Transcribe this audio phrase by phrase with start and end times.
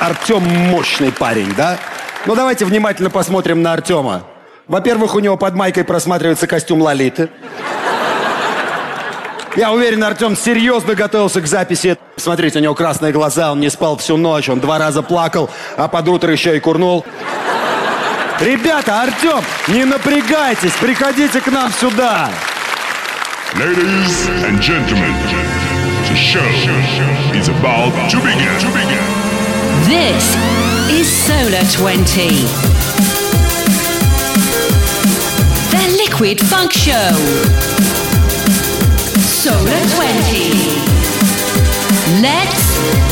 [0.00, 1.78] Артем мощный парень, да?
[2.24, 4.22] Ну, давайте внимательно посмотрим на Артема.
[4.66, 7.28] Во-первых, у него под майкой просматривается костюм Лолиты.
[9.56, 11.98] Я уверен, Артем серьезно готовился к записи.
[12.16, 15.88] Смотрите, у него красные глаза, он не спал всю ночь, он два раза плакал, а
[15.88, 17.04] под утро еще и курнул.
[18.40, 22.30] Ребята, Артем, не напрягайтесь, приходите к нам сюда.
[23.54, 25.12] Ladies and gentlemen,
[26.08, 26.40] the show
[27.34, 28.60] is about to begin.
[28.60, 29.19] To begin.
[29.90, 30.36] This
[30.88, 32.28] is Solar 20.
[35.72, 37.10] The Liquid Funk Show.
[39.18, 40.52] Solar 20.
[42.22, 43.09] Let's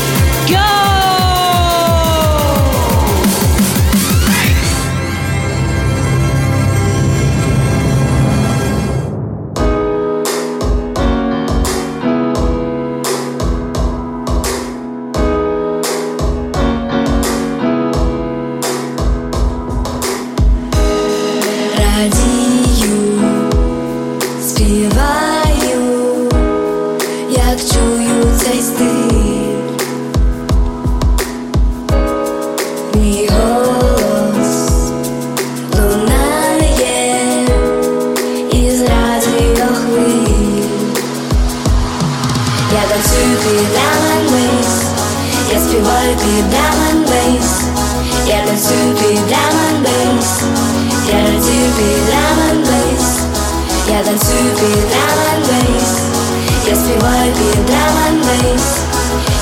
[56.68, 58.78] Я співаю під drum and bass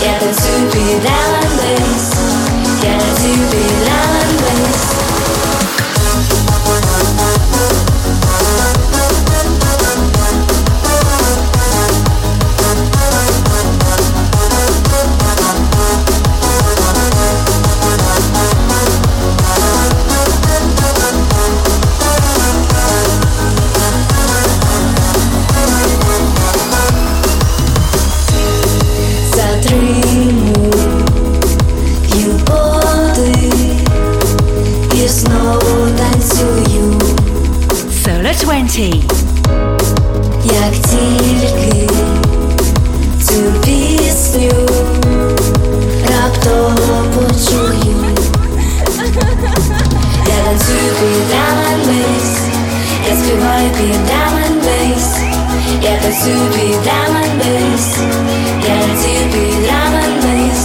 [0.02, 2.14] Я танцюю під drum and bass
[2.84, 4.15] Я радію під drum
[38.86, 38.94] Solar 20.
[40.44, 41.88] як тільки
[43.22, 44.50] цю пісню
[46.08, 48.06] раптово почую.
[50.26, 52.30] Я танцюю під drum and bass
[53.08, 55.06] Я співаю під drum and bass
[55.82, 57.98] Я танцюю під drum and bass
[58.68, 60.62] Я радію під drum and bass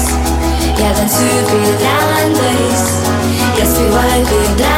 [0.79, 2.83] Я танцюю під drum and bass
[3.59, 4.77] Я співаю під drum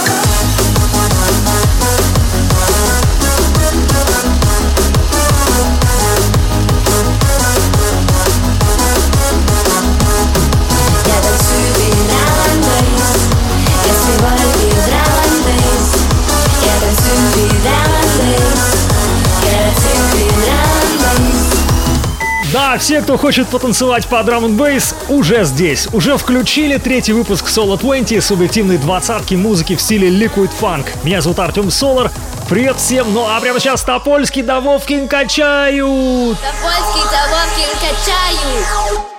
[22.81, 25.87] все, кто хочет потанцевать по драм н бейс, уже здесь.
[25.93, 30.87] Уже включили третий выпуск Solo 20 субъективной двадцатки музыки в стиле Liquid Funk.
[31.03, 32.11] Меня зовут Артем Солар.
[32.49, 33.13] Привет всем.
[33.13, 36.37] Ну а прямо сейчас Топольский да Вовкин качают.
[36.39, 39.10] Топольский Тавовкин качаю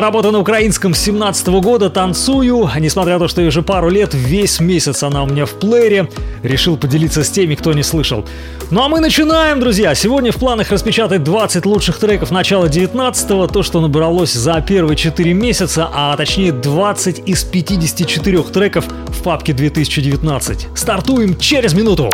[0.00, 2.68] Работа на украинском с 17 года, танцую.
[2.78, 6.08] Несмотря на то, что уже пару лет, весь месяц она у меня в плеере.
[6.42, 8.24] Решил поделиться с теми, кто не слышал.
[8.70, 9.94] Ну а мы начинаем, друзья.
[9.94, 13.46] Сегодня в планах распечатать 20 лучших треков начала 19-го.
[13.46, 19.52] То, что набралось за первые 4 месяца, а точнее 20 из 54 треков в папке
[19.52, 20.68] 2019.
[20.74, 22.10] Стартуем через минуту.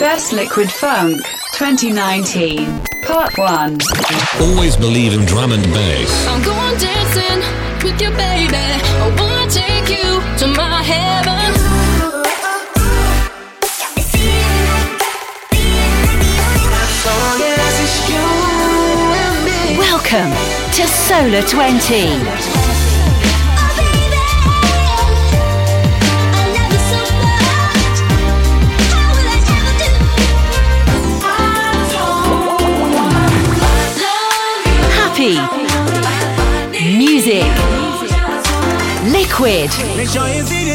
[0.00, 1.16] Best Liquid Funk
[1.58, 2.60] 2019,
[3.10, 3.78] Part 1.
[4.40, 6.28] Always believe in drum and bass.
[6.28, 7.40] I'm going dancing
[7.82, 8.54] with you, baby.
[8.54, 11.50] I wanna take you to my heaven.
[19.76, 20.30] Welcome
[20.74, 22.59] to Solar 20.
[35.20, 35.36] Music.
[39.12, 39.68] Liquid.
[39.94, 40.24] Make sure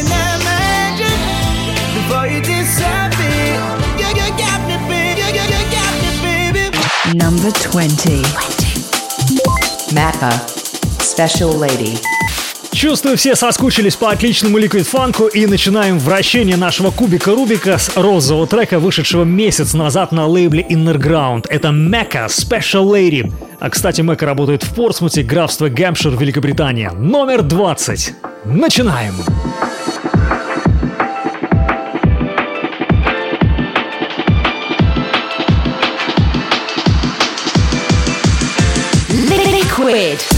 [0.06, 1.18] that magic
[1.98, 3.58] before you disappear.
[3.98, 5.18] You, you got me, baby.
[5.18, 7.18] You, you, you got me, baby.
[7.18, 8.22] Number 20.
[9.90, 10.30] Macca,
[11.02, 11.98] Special Lady.
[12.76, 18.78] Чувствую, все соскучились по отличному ликвид-фанку и начинаем вращение нашего кубика Рубика с розового трека,
[18.78, 21.46] вышедшего месяц назад на лейбле Innerground.
[21.48, 23.32] Это Mecca Special Lady.
[23.60, 26.90] А, кстати, Мека работает в Портсмуте, графство Гэмпшир, Великобритания.
[26.90, 28.12] Номер 20.
[28.44, 29.14] Начинаем.
[39.16, 40.35] Liquid.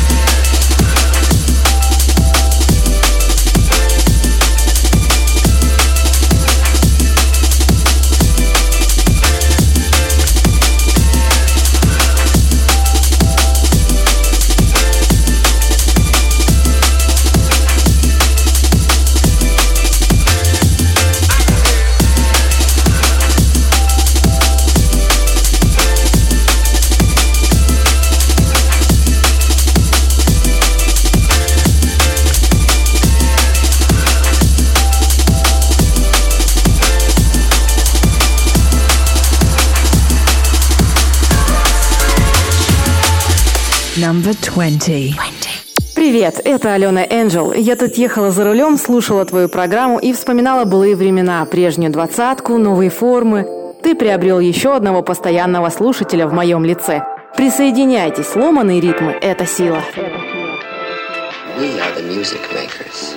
[44.42, 45.14] 20.
[45.94, 47.52] Привет, это Алена Энджел.
[47.52, 52.90] Я тут ехала за рулем, слушала твою программу и вспоминала былые времена, прежнюю двадцатку, новые
[52.90, 53.46] формы.
[53.82, 57.02] Ты приобрел еще одного постоянного слушателя в моем лице.
[57.36, 59.82] Присоединяйтесь, ломаные ритмы– это сила.
[61.58, 63.16] We are the music makers,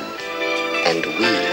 [0.87, 1.50] and we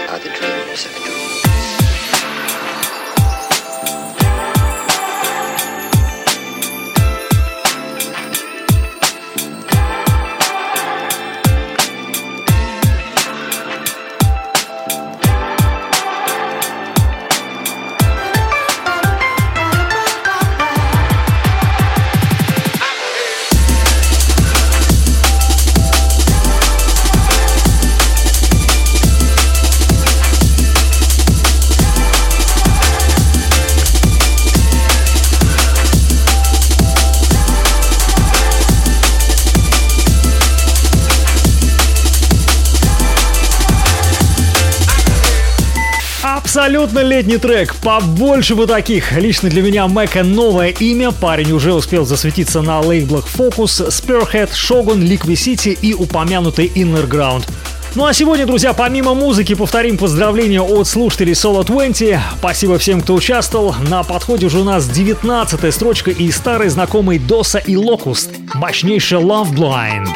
[46.49, 49.11] Абсолютно летний трек, побольше бы таких.
[49.15, 54.97] Лично для меня Мэка новое имя, парень уже успел засветиться на лейблах Focus, Spearhead, Shogun,
[54.97, 57.47] Liquid City и упомянутый Inner Ground.
[57.95, 62.19] Ну а сегодня, друзья, помимо музыки, повторим поздравления от слушателей Solo 20.
[62.37, 63.73] Спасибо всем, кто участвовал.
[63.89, 68.29] На подходе уже у нас 19 строчка и старый знакомый Доса и Локуст.
[68.53, 70.07] Мощнейший Love Blind.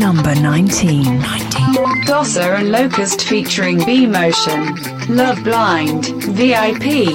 [0.00, 1.20] Number 19.
[2.06, 4.74] Dossa and Locust featuring B Motion.
[5.08, 6.14] Love Blind.
[6.34, 7.10] VIP.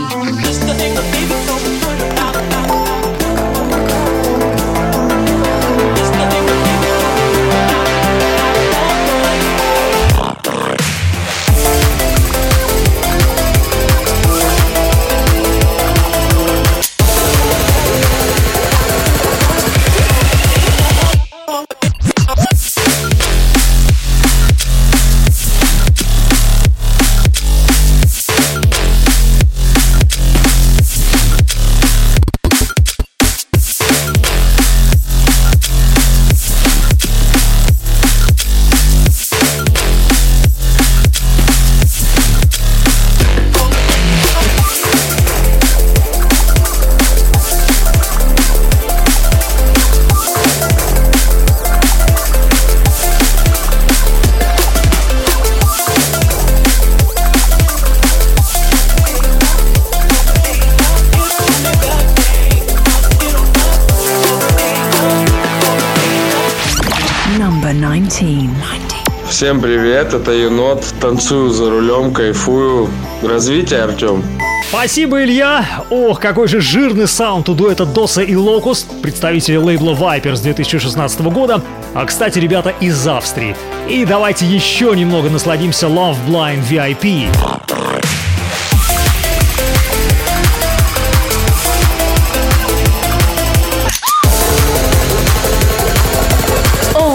[69.46, 70.84] Всем привет, это Енот.
[71.00, 72.90] Танцую за рулем, кайфую.
[73.22, 74.24] Развитие, Артем.
[74.68, 75.64] Спасибо, Илья!
[75.92, 81.22] Ох, какой же жирный саунд у дуэта Доса и Локус, представители лейбла Viper с 2016
[81.30, 81.62] года,
[81.94, 83.56] а, кстати, ребята из Австрии.
[83.88, 87.28] И давайте еще немного насладимся Love Blind VIP.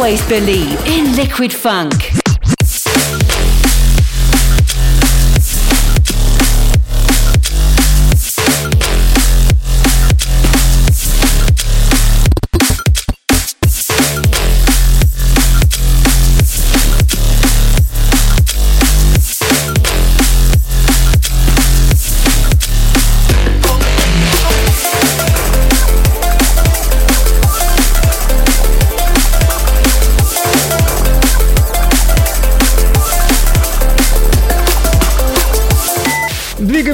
[0.00, 2.29] Always believe in liquid funk.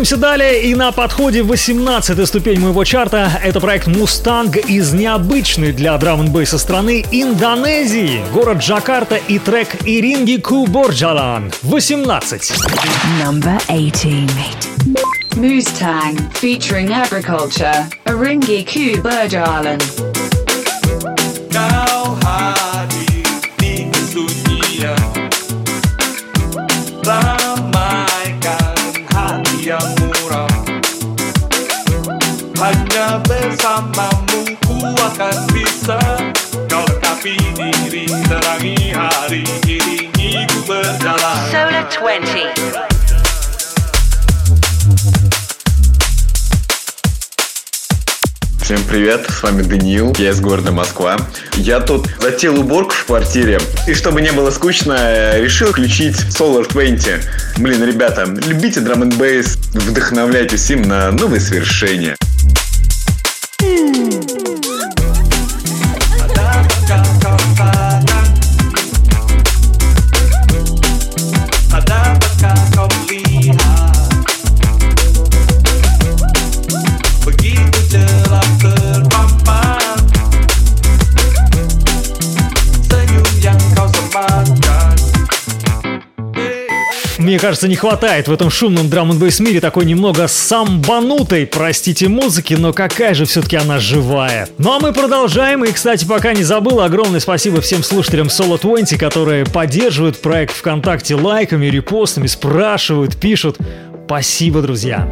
[0.07, 5.99] Двигаемся далее, и на подходе 18 ступень моего чарта это проект Мустанг из необычной для
[5.99, 8.23] драм бейса страны Индонезии.
[8.33, 11.51] Город Джакарта и трек Иринги Куборджалан.
[11.63, 12.53] 18.
[13.21, 14.31] Number 18.
[15.35, 19.81] Mustang, featuring agriculture, Aringi Ku Berjalan.
[21.51, 22.15] Kau
[33.17, 35.97] Hanya bersamamu ku akan bisa
[36.69, 42.21] Kau lengkapi diri terangi hari Iringi ku berjalan Solar 20.
[48.61, 51.17] Всем привет, с вами Даниил, я из города Москва.
[51.57, 56.69] Я тут затеял уборку в квартире, и чтобы не было скучно, э, решил включить Solar
[56.69, 57.25] 20.
[57.57, 62.15] Блин, ребята, любите драм н бейс, вдохновляйтесь им на новые свершения.
[87.47, 92.73] Кажется, не хватает в этом шумном драм н мире такой немного самбанутой, простите, музыки, но
[92.73, 94.49] какая же все-таки она живая.
[94.59, 98.99] Ну а мы продолжаем, и, кстати, пока не забыл, огромное спасибо всем слушателям Solo 20,
[98.99, 103.59] которые поддерживают проект ВКонтакте лайками, репостами, спрашивают, пишут.
[104.07, 105.09] Спасибо, друзья.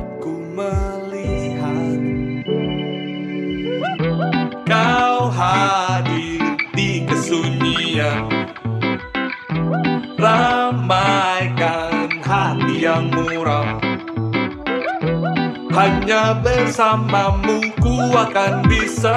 [16.42, 19.14] Bersamamu ku akan bisa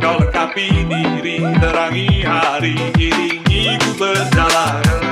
[0.00, 5.09] Kau lengkapi diri terangi hari Iringi ku berjalan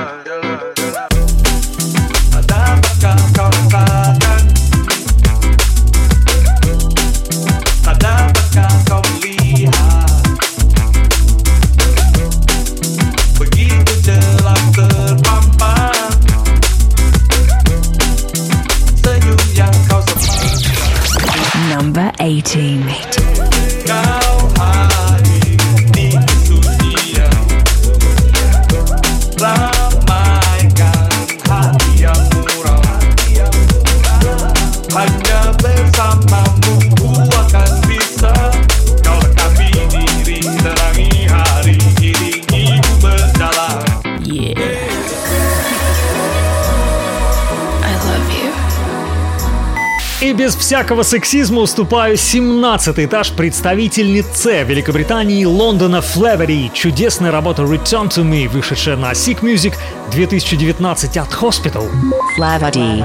[50.69, 56.69] всякого сексизма уступаю 17 этаж представительнице Великобритании Лондона Флевери.
[56.71, 59.73] Чудесная работа Return to Me, вышедшая на Sick Music
[60.11, 61.89] 2019 от Hospital.
[62.37, 63.03] Flavody.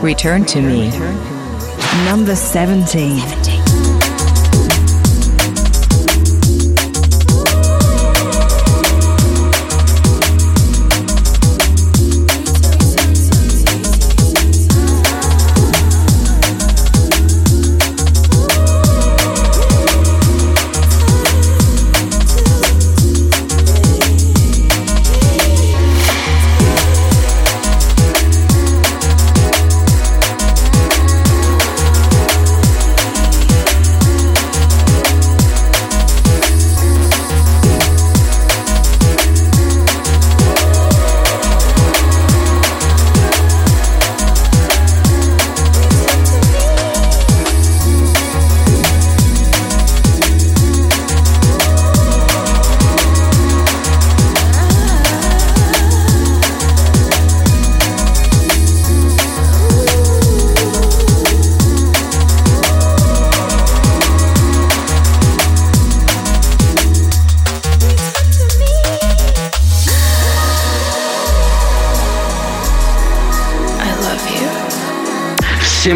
[0.00, 0.90] Return to me.
[2.10, 3.43] Number 17.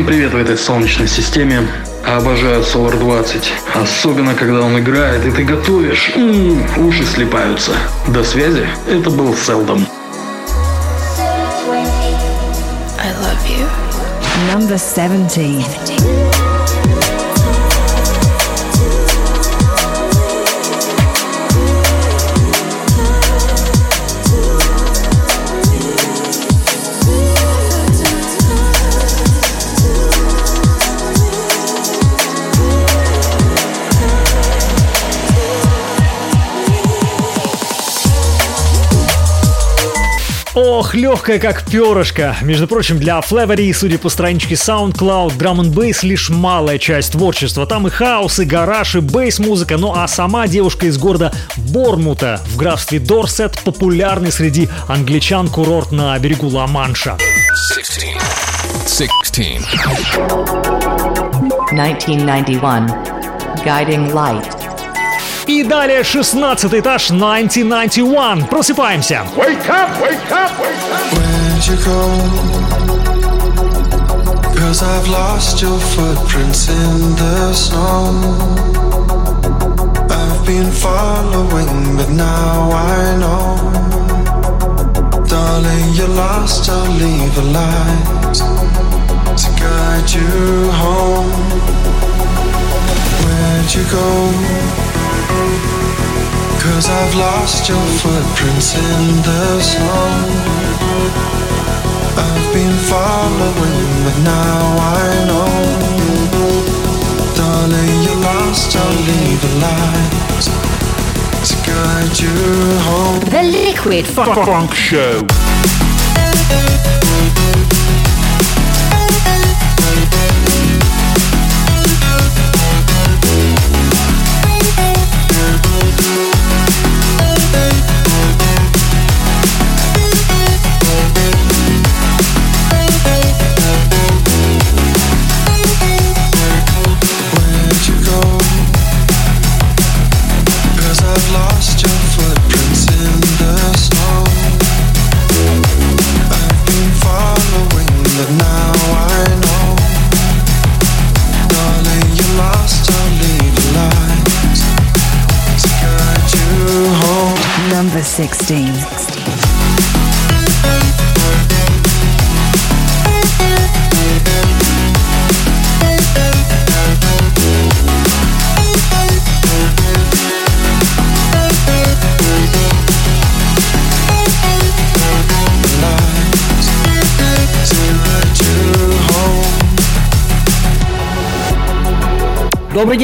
[0.09, 1.69] Привет в этой солнечной системе.
[2.07, 3.53] Обожаю Solar 20.
[3.75, 6.13] Особенно, когда он играет, и ты готовишь.
[6.17, 7.73] М, уши слепаются.
[8.07, 8.67] До связи.
[8.89, 9.87] Это был Селдом.
[12.99, 13.69] I love you.
[14.51, 16.08] Number 17.
[40.61, 42.37] Ох, легкая как перышко.
[42.43, 47.65] Между прочим, для Флевери, судя по страничке SoundCloud, Drum and Bass лишь малая часть творчества.
[47.65, 49.77] Там и хаос, и гараж, и бейс-музыка.
[49.77, 56.19] Ну а сама девушка из города Бормута в графстве Дорсет популярный среди англичан курорт на
[56.19, 57.17] берегу Ла-Манша.
[57.75, 58.17] 16.
[58.83, 59.09] 16.
[61.71, 62.89] 1991.
[63.65, 64.58] Guiding Light.
[65.48, 66.40] И далее 16
[66.80, 68.48] этаж 1991.
[68.48, 69.26] Просыпаемся.
[69.36, 71.14] Wake up, wake up, wake up.
[71.14, 72.74] Where'd you go?
[74.56, 78.14] Cause I've lost your footprints in the snow.
[80.10, 83.58] I've been following, but now I know.
[85.28, 88.34] Darling, you're lost, I'll leave a light
[89.38, 91.32] to guide you home.
[93.22, 94.87] Where'd you go?
[96.63, 100.09] Cause I've lost your footprints in the snow.
[102.17, 105.53] I've been following, but now I know.
[107.35, 110.45] Darling, you're lost, I'll leave a light
[111.49, 112.37] to guide you
[112.87, 113.21] home.
[113.31, 115.48] The Liquid Funk Show.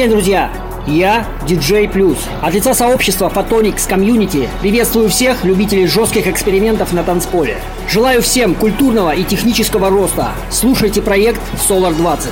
[0.05, 0.51] День, друзья!
[0.85, 2.17] Я диджей Плюс.
[2.43, 7.57] От лица сообщества Photonics Community приветствую всех любителей жестких экспериментов на танцполе.
[7.89, 10.33] Желаю всем культурного и технического роста.
[10.51, 12.29] Слушайте проект Solar 20.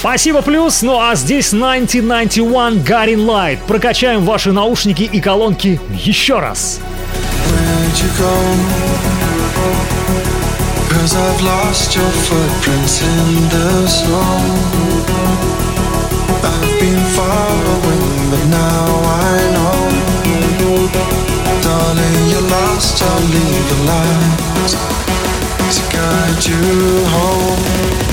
[0.00, 0.82] Спасибо, плюс.
[0.82, 3.58] Ну а здесь 1991 Guiding Light.
[3.66, 6.80] Прокачаем ваши наушники и колонки еще раз.
[10.90, 15.19] Cause I've lost your footprints in the snow.
[16.42, 19.78] I've been following, but now I know.
[21.62, 22.98] Darling, you're lost,
[25.72, 28.09] to guide you home.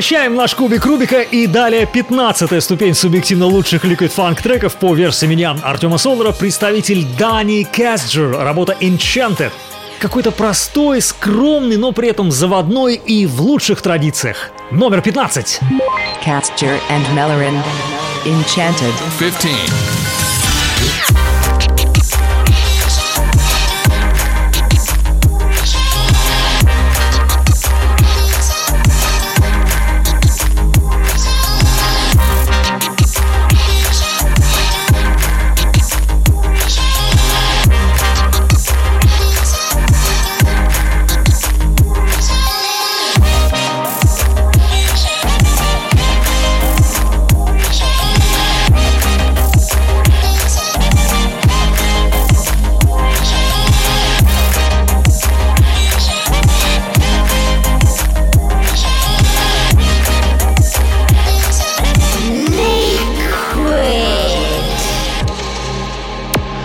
[0.00, 5.26] Вращаем наш кубик Рубика и далее 15 ступень субъективно лучших Liquid Funk треков по версии
[5.26, 9.52] меня Артема Солара, представитель Дани Касджер, работа Enchanted.
[9.98, 14.52] Какой-то простой, скромный, но при этом заводной и в лучших традициях.
[14.70, 15.60] Номер 15.
[16.24, 17.62] Castor and Mellorin.
[18.24, 18.94] Enchanted.
[19.18, 19.50] 15.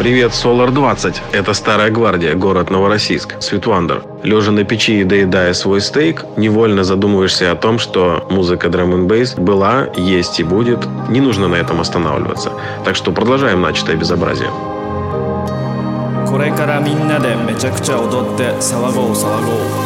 [0.05, 1.23] Привет, Solar 20.
[1.33, 4.03] Это Старая Гвардия, город Новороссийск, Светвандер.
[4.23, 9.07] Лежа на печи и доедая свой стейк, невольно задумываешься о том, что музыка драм н
[9.07, 10.87] бейс была, есть и будет.
[11.09, 12.53] Не нужно на этом останавливаться.
[12.85, 14.51] Так что продолжаем начатое безобразие.
[16.31, 19.81] これからみんなでめちゃくちゃ踊って騒ごう騒ごう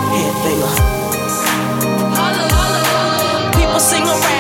[3.57, 4.38] People sing around.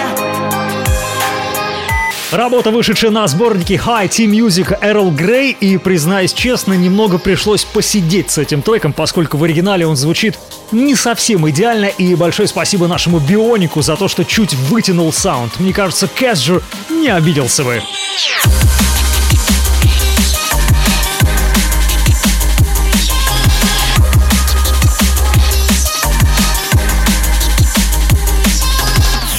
[2.31, 8.29] Работа, вышедшая на сборнике High Tea Music Эрл Грей, и, признаюсь честно, немного пришлось посидеть
[8.29, 10.37] с этим треком, поскольку в оригинале он звучит
[10.71, 15.59] не совсем идеально, и большое спасибо нашему Бионику за то, что чуть вытянул саунд.
[15.59, 16.61] Мне кажется, Кэсджер
[16.91, 17.81] не обиделся бы.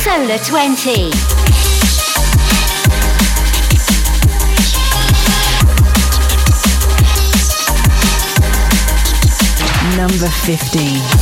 [0.05, 1.40] Solar 20.
[10.01, 11.20] Number 15.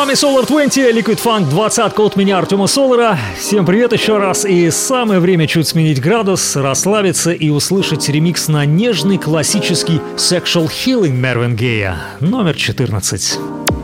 [0.00, 3.18] Вами Solar 20, Liquid Funk 20 от меня Артема Солара.
[3.38, 4.46] Всем привет еще раз.
[4.46, 11.12] И самое время чуть сменить градус, расслабиться и услышать ремикс на нежный классический Sexual Healing
[11.12, 13.38] Мервин Гея, номер 14.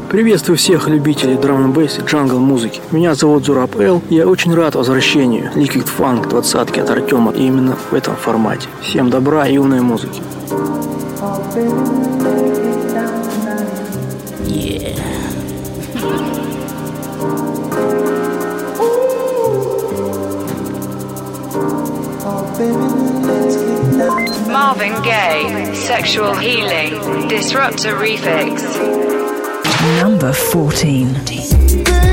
[0.08, 2.80] Приветствую всех любителей драм н и джангл музыки.
[2.92, 4.00] Меня зовут Зураб Эл.
[4.08, 8.68] Я очень рад возвращению Liquid Funk 20 от Артема именно в этом формате.
[8.80, 10.22] Всем добра и умной музыки.
[24.58, 28.62] Marvin Gaye, Sexual Healing, Disruptor Refix.
[30.00, 32.05] Number 14.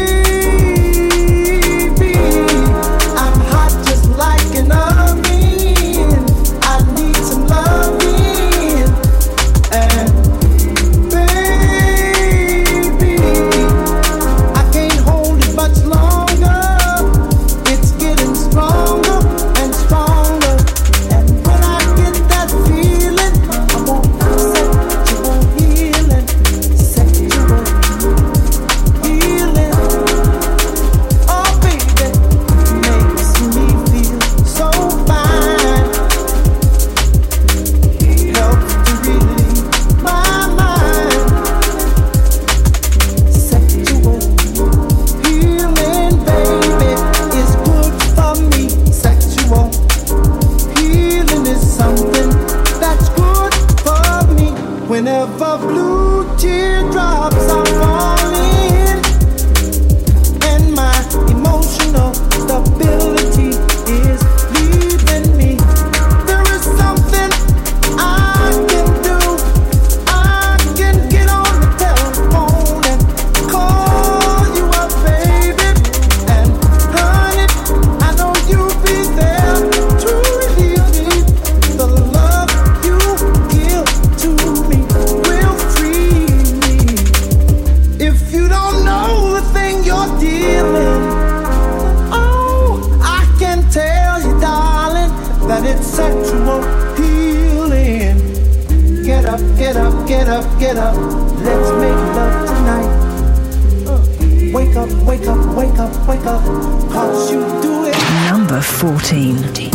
[108.84, 109.72] 14.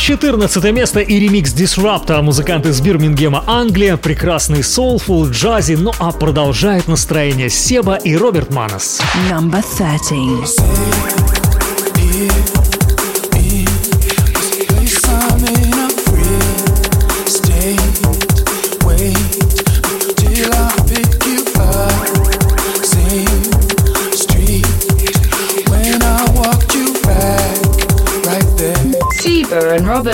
[0.00, 6.88] Четырнадцатое место и ремикс Disrupta, музыканты из Бирмингема, Англия, прекрасный соулфул, джази, ну а продолжает
[6.88, 9.00] настроение Себа и Роберт Манос.
[9.30, 12.61] Number 13.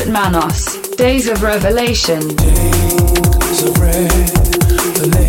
[0.08, 2.20] Manos, Days of Revelation.
[2.36, 5.28] Days of revelation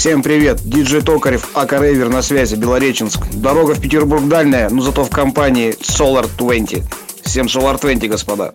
[0.00, 3.20] Всем привет, диджей Токарев, Ака Рейвер на связи, Белореченск.
[3.34, 6.82] Дорога в Петербург дальняя, но зато в компании Solar 20.
[7.22, 8.54] Всем Solar 20, господа.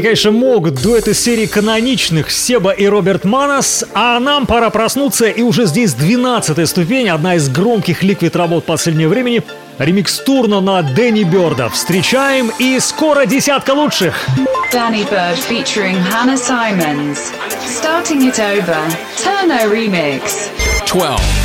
[0.00, 0.80] Они, конечно, могут.
[0.82, 3.84] Дуэт из серии каноничных Себа и Роберт Манос.
[3.92, 9.10] А нам пора проснуться, и уже здесь 12 ступень, одна из громких ликвид работ последнего
[9.10, 9.42] времени.
[9.78, 11.68] Ремикс турна на Дэнни Бёрда.
[11.68, 14.26] Встречаем, и скоро десятка лучших.
[14.72, 17.32] Danny Bird featuring Hannah Simons.
[17.66, 18.78] Starting it over.
[19.22, 20.48] Turno remix.
[20.86, 21.39] 12.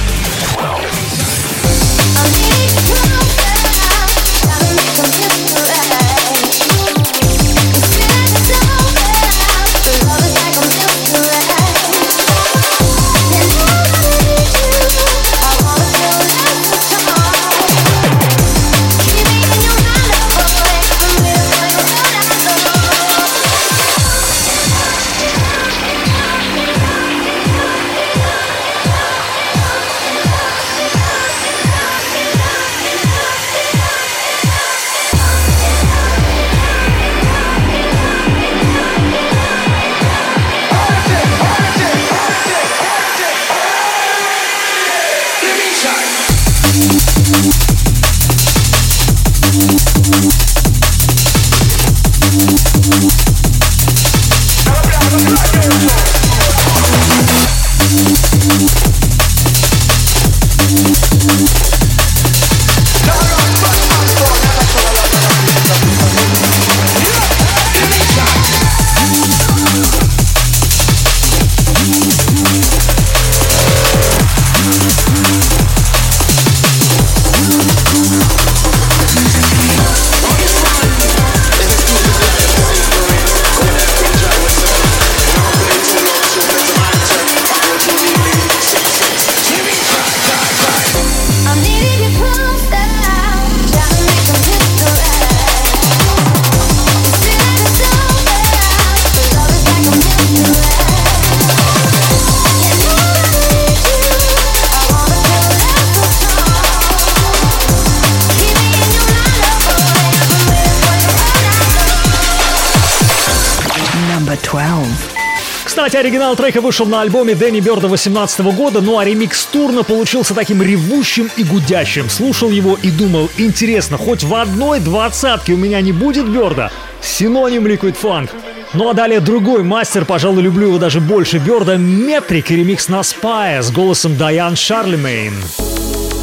[115.95, 120.33] Кстати, оригинал трека вышел на альбоме Дэнни Бёрда 18 года, ну а ремикс Турна получился
[120.33, 122.09] таким ревущим и гудящим.
[122.09, 126.69] Слушал его и думал, интересно, хоть в одной двадцатке у меня не будет Бёрда?
[127.01, 128.29] Синоним Liquid Funk.
[128.73, 132.99] Ну а далее другой мастер, пожалуй, люблю его даже больше Бёрда, Метрик и ремикс на
[132.99, 135.33] Spy с голосом Дайан Шарлемейн.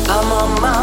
[0.06, 0.81] I'm on my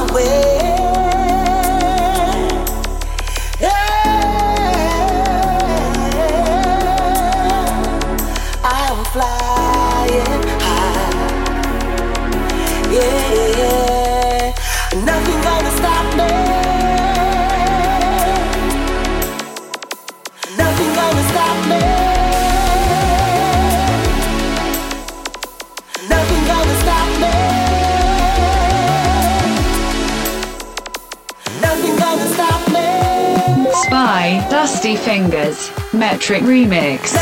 [34.72, 35.72] Dusty Fingers.
[35.94, 37.16] Metric remix.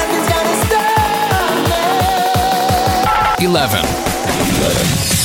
[3.39, 5.16] 11.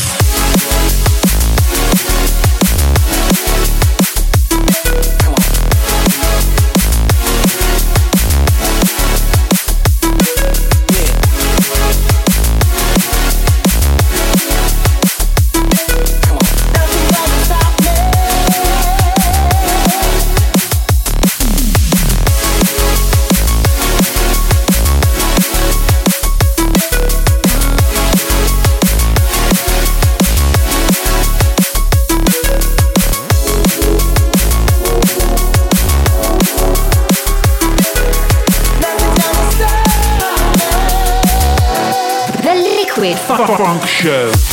[43.46, 44.51] Funk Show.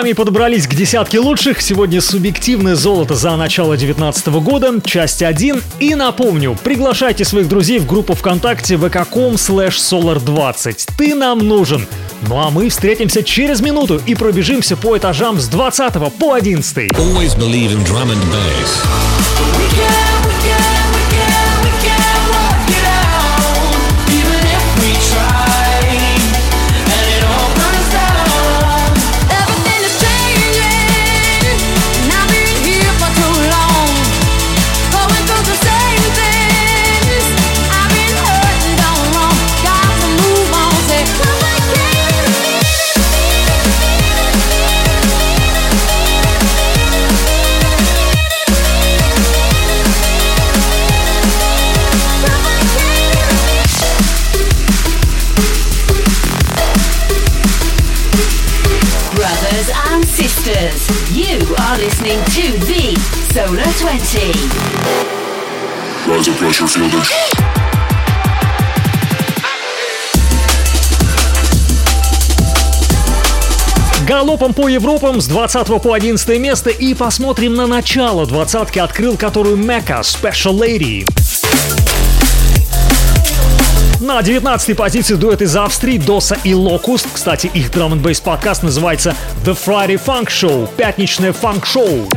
[0.00, 1.60] Вами подобрались к десятке лучших.
[1.60, 5.62] Сегодня субъективное золото за начало 2019 года, часть 1.
[5.78, 10.92] И напомню, приглашайте своих друзей в группу ВКонтакте vk.com slash solar20.
[10.96, 11.86] Ты нам нужен.
[12.26, 16.92] Ну а мы встретимся через минуту и пробежимся по этажам с 20 по 11.
[16.92, 19.19] Always believe in drum and bass.
[62.00, 62.96] Listening to the
[63.32, 64.32] Solar 20.
[66.08, 67.00] Rise of pressure, feel the
[74.06, 79.56] Галопом по Европам с 20 по 11 место и посмотрим на начало двадцатки, открыл которую
[79.56, 81.06] Мека Special Lady.
[84.12, 87.06] На 19 позиции дуэт из Австрии Доса и Локуст.
[87.12, 90.68] Кстати, их драм н подкаст называется The Friday Funk Show.
[90.76, 92.08] Пятничное фанк-шоу.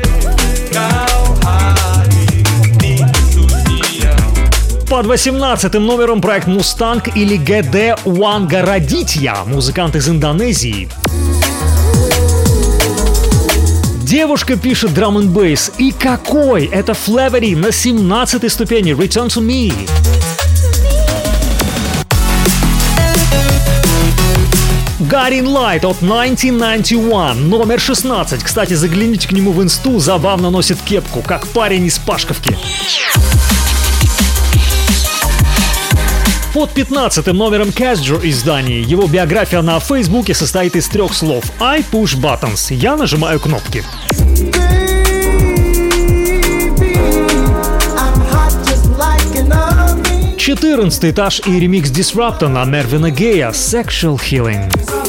[4.89, 10.89] Под 18 номером проект Мустанг или ГД Уангарадитья, музыкант из Индонезии.
[14.01, 15.58] Девушка пишет драм н.
[15.77, 16.65] И какой?
[16.65, 19.71] Это Флевери на 17 ступени Return to Me.
[25.13, 28.41] Гарин Лайт от 1991, номер 16.
[28.41, 32.58] Кстати, загляните к нему в инсту, забавно носит кепку, как парень из Пашковки.
[36.52, 38.84] Под 15 номером Casger из Дании.
[38.84, 42.73] Его биография на Фейсбуке состоит из трех слов I push buttons.
[42.73, 43.84] Я нажимаю кнопки.
[50.38, 55.03] 14 этаж и ремикс Disrupta на Мервина Гея Sexual Healing.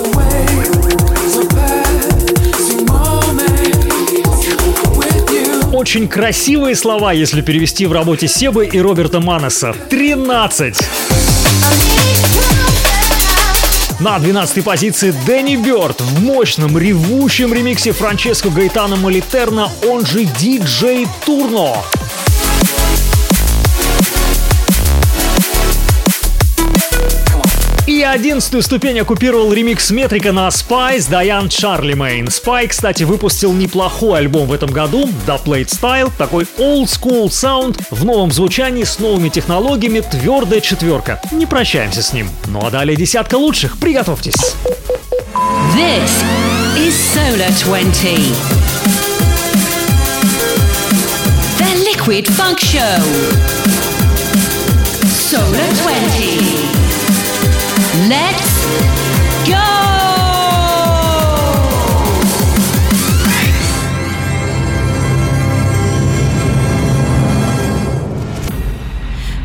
[5.85, 9.77] Очень красивые слова, если перевести в работе Себы и Роберта Манеса.
[9.91, 10.75] 13.
[14.01, 21.07] На 12 позиции Дэнни Бёрд в мощном ревущем ремиксе Франческо Гайтана Молитерна, он же диджей
[21.27, 21.75] Турно.
[28.05, 32.27] И одиннадцатую ступень оккупировал ремикс Метрика на Spice Дайан Чарлимейн.
[32.27, 37.83] Spy, кстати, выпустил неплохой альбом в этом году, The Plate Style, такой old school sound
[37.91, 41.19] в новом звучании с новыми технологиями, твердая четверка.
[41.33, 42.29] Не прощаемся с ним.
[42.45, 44.35] Ну а далее десятка лучших, приготовьтесь.
[45.75, 46.11] This
[46.77, 48.19] is Solar 20.
[51.59, 53.03] The Liquid Funk Show.
[55.31, 56.64] Solar 20.
[58.09, 58.67] Let's
[59.49, 59.55] go!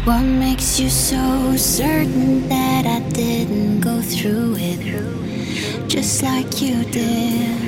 [0.04, 7.62] What makes you so certain that I didn't go through it just like you did?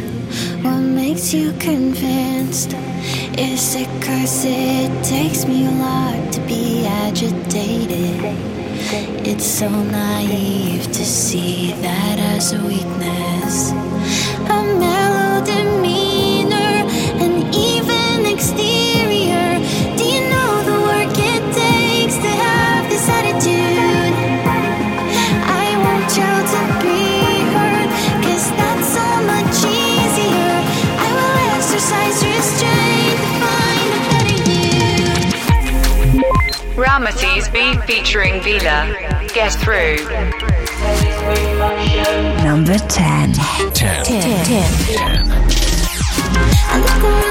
[0.61, 2.73] What makes you convinced?
[3.37, 8.60] Is it cause it takes me a lot to be agitated?
[8.93, 13.71] It's so naive to see that as a weakness.
[38.61, 39.27] Taylor.
[39.33, 39.97] Get through.
[42.43, 43.33] Number 10.
[43.33, 43.73] 10.
[43.73, 44.05] 10.
[44.05, 44.45] 10.
[44.45, 45.25] 10.
[47.01, 47.30] 10.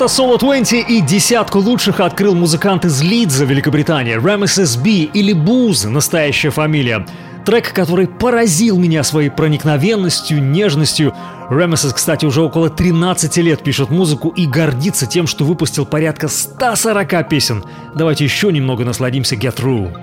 [0.00, 5.84] Это Solo 20 и десятку лучших открыл музыкант из Лидза, Великобритания, Ramesses B или Буз,
[5.84, 7.04] настоящая фамилия.
[7.44, 11.14] Трек, который поразил меня своей проникновенностью, нежностью.
[11.50, 17.28] Ремесес, кстати, уже около 13 лет пишет музыку и гордится тем, что выпустил порядка 140
[17.28, 17.62] песен.
[17.94, 19.94] Давайте еще немного насладимся Get Through.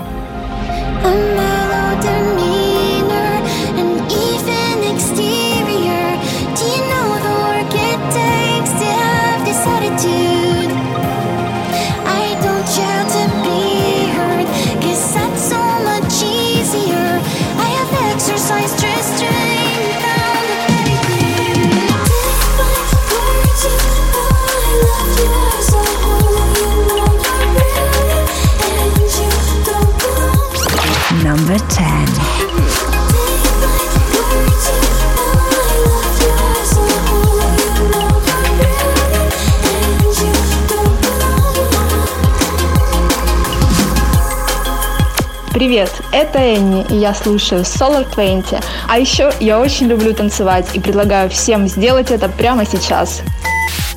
[46.18, 48.64] Это Энни, и я слушаю Solar 20.
[48.88, 53.22] А еще я очень люблю танцевать и предлагаю всем сделать это прямо сейчас.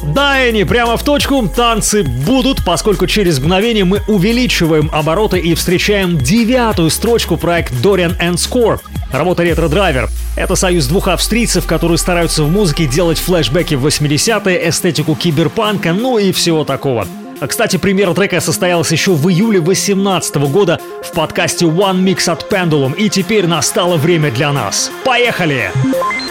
[0.02, 1.48] Да, Энни, прямо в точку.
[1.48, 8.34] Танцы будут, поскольку через мгновение мы увеличиваем обороты и встречаем девятую строчку проект Dorian and
[8.34, 8.80] Score.
[9.12, 10.08] Работа Ретро Драйвер.
[10.36, 16.18] Это союз двух австрийцев, которые стараются в музыке делать флешбеки в 80-е, эстетику киберпанка, ну
[16.18, 17.06] и всего такого.
[17.40, 22.50] А, Кстати, премьера трека состоялась еще в июле 2018 года в подкасте One Mix от
[22.52, 24.90] Pendulum, и теперь настало время для нас.
[25.04, 25.70] Поехали!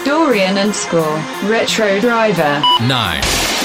[0.06, 1.20] Dorian and Score.
[1.50, 2.62] Retro Driver.
[2.82, 3.22] Nine.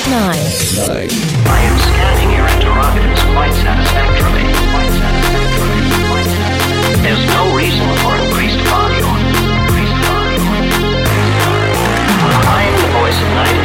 [0.09, 0.45] Nine.
[0.77, 1.11] Nine.
[1.47, 4.45] I am scanning your interrogatives quite satisfactorily.
[4.75, 5.81] Quite satisfactorily.
[6.11, 7.03] Quite satisfactorily.
[7.05, 9.17] There's no reason for increased volume.
[9.65, 10.45] Increased volume.
[12.45, 13.64] I am the voice of Night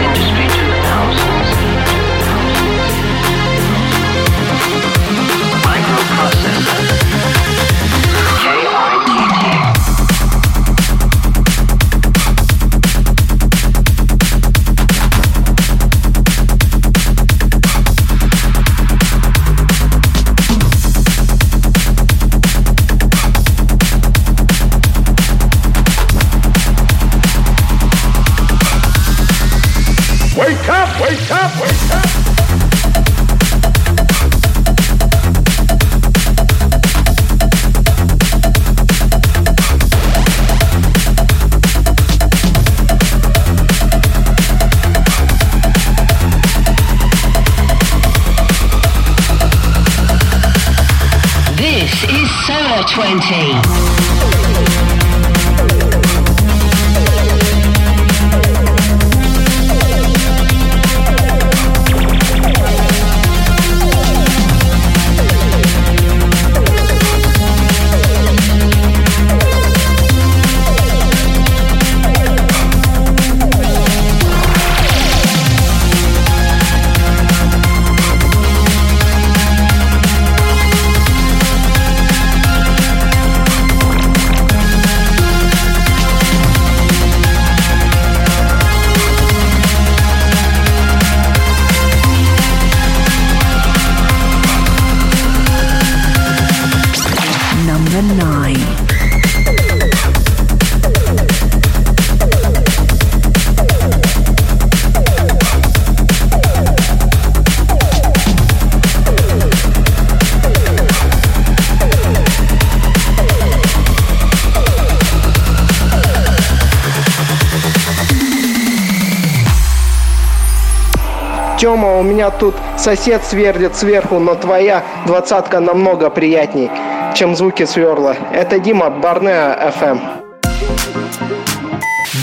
[121.59, 126.71] Тёма, у меня тут сосед сверлит сверху, но твоя двадцатка намного приятней,
[127.13, 128.15] чем звуки сверла.
[128.31, 129.89] Это Дима, Барнеа FM.
[129.89, 130.01] Эм.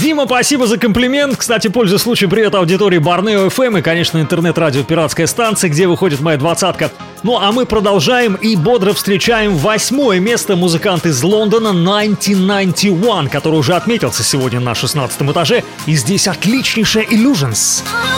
[0.00, 1.36] Дима, спасибо за комплимент.
[1.36, 6.20] Кстати, пользуясь случаем, привет аудитории Барнео FM эм и, конечно, интернет-радио «Пиратская станция», где выходит
[6.20, 6.90] моя двадцатка.
[7.22, 13.74] Ну, а мы продолжаем и бодро встречаем восьмое место музыкант из Лондона 1991, который уже
[13.74, 15.62] отметился сегодня на шестнадцатом этаже.
[15.84, 17.82] И здесь отличнейшая «Illusions».
[17.84, 18.15] Illusions.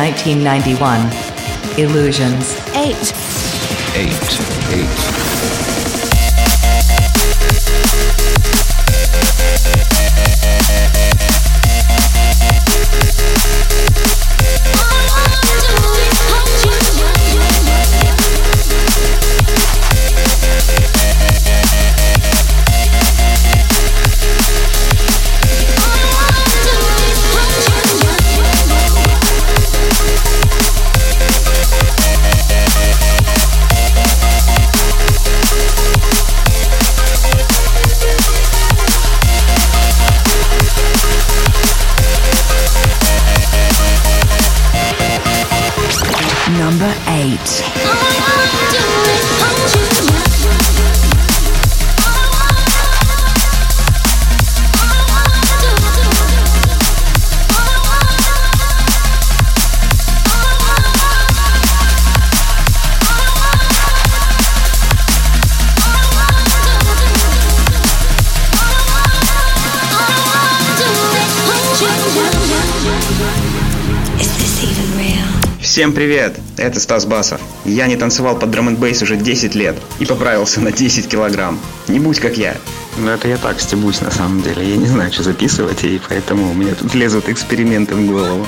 [0.00, 1.10] 1991.
[1.76, 2.56] Illusions.
[2.74, 2.96] 8.
[3.94, 5.26] 8.
[5.26, 5.29] 8.
[75.90, 76.38] Всем привет!
[76.56, 77.40] Это Стас Басов.
[77.64, 81.58] Я не танцевал под драм бейс уже 10 лет и поправился на 10 килограмм.
[81.88, 82.54] Не будь как я.
[82.96, 84.70] Ну это я так стебусь на самом деле.
[84.70, 88.46] Я не знаю, что записывать, и поэтому у меня тут лезут эксперименты в голову.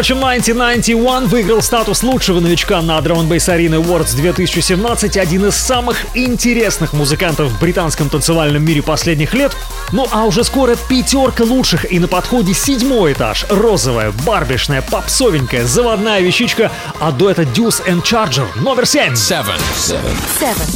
[0.00, 5.98] Прочим, 1991 выиграл статус лучшего новичка на Drum Bass Arena Awards 2017, один из самых
[6.14, 9.54] интересных музыкантов в британском танцевальном мире последних лет.
[9.92, 13.44] Ну а уже скоро пятерка лучших и на подходе седьмой этаж.
[13.50, 19.12] Розовая, барбишная, попсовенькая, заводная вещичка, а до это Deuce and Charger номер 7.
[19.12, 19.60] Seven.
[19.76, 20.16] Seven.
[20.40, 20.66] Seven.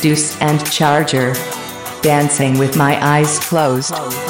[0.00, 1.36] Deuce and Charger.
[2.02, 4.21] Dancing with my eyes closed.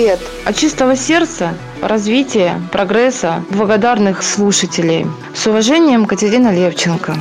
[0.00, 0.20] Привет!
[0.46, 5.06] От чистого сердца, развития, прогресса, благодарных слушателей.
[5.34, 7.16] С уважением, Катерина Левченко.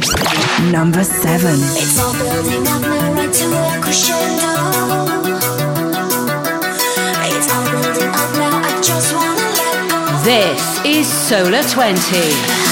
[10.24, 12.69] This is Solar 20.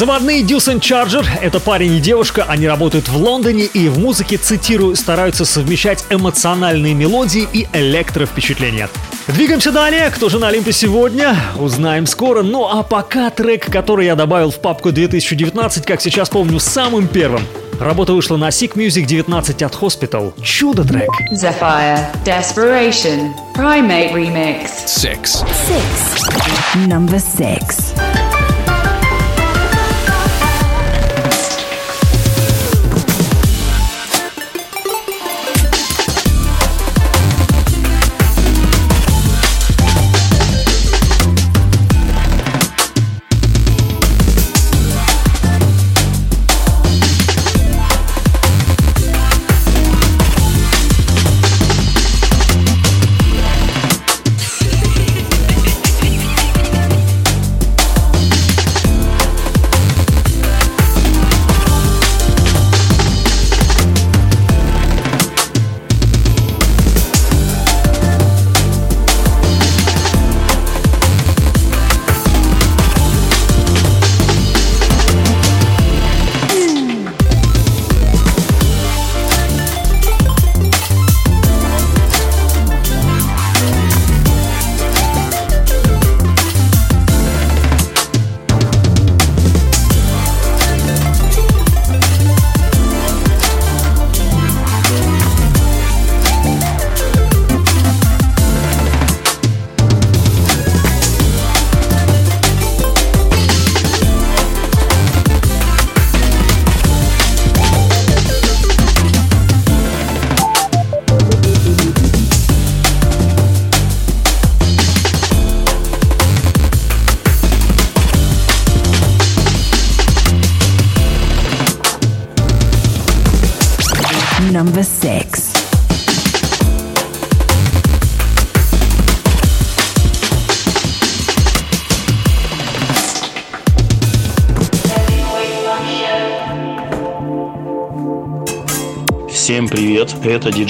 [0.00, 4.96] Заводные and Charger— это парень и девушка, они работают в Лондоне и в музыке, цитирую,
[4.96, 8.88] стараются совмещать эмоциональные мелодии и электровпечатления.
[9.26, 10.08] Двигаемся далее.
[10.08, 11.36] Кто же на Олимпе сегодня?
[11.58, 12.40] Узнаем скоро.
[12.40, 17.42] Ну а пока трек, который я добавил в папку 2019, как сейчас помню, самым первым.
[17.78, 20.32] Работа вышла на Sick Music 19 от Hospital.
[20.42, 21.10] Чудо-трек.
[21.30, 24.70] Zephyr, Desperation, Primate Remix.
[24.86, 25.44] Six.
[25.68, 26.86] Six.
[26.86, 28.09] Number six.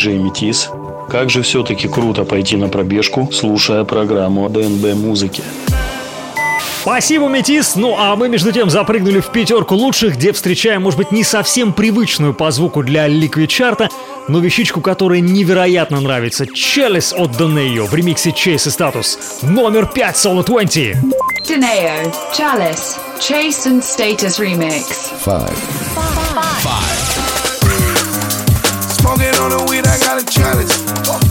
[0.00, 0.70] Диджей Метис.
[1.10, 5.42] Как же все-таки круто пойти на пробежку, слушая программу о ДНБ музыки.
[6.80, 7.76] Спасибо, Метис.
[7.76, 11.74] Ну а мы, между тем, запрыгнули в пятерку лучших, где встречаем, может быть, не совсем
[11.74, 13.90] привычную по звуку для Liquid чарта,
[14.28, 16.46] но вещичку, которая невероятно нравится.
[16.46, 19.18] Челлис от Донео в ремиксе Chase и Status.
[19.42, 20.96] Номер 5 Solo 20.
[21.46, 25.10] Deneo, Chalice, Chase and Status Remix.
[25.22, 25.58] Five.
[25.92, 27.09] Smoking
[30.20, 31.29] a challenge.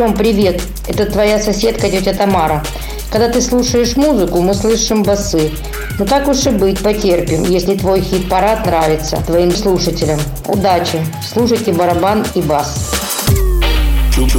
[0.00, 0.62] Артем, привет!
[0.88, 2.64] Это твоя соседка тетя Тамара.
[3.12, 5.50] Когда ты слушаешь музыку, мы слышим басы.
[5.98, 10.18] Ну так уж и быть, потерпим, если твой хит-парад нравится твоим слушателям.
[10.46, 11.04] Удачи!
[11.30, 12.94] Слушайте барабан и бас.
[14.16, 14.30] Her.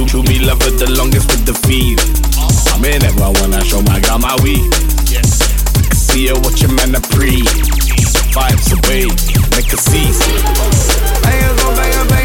[8.32, 9.04] Vibes away,
[9.54, 10.18] make a cease.
[11.22, 12.21] Bangers on bangers.